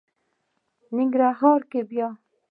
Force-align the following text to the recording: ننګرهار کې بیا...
ننګرهار 0.95 1.61
کې 1.71 1.81
بیا... 1.89 2.07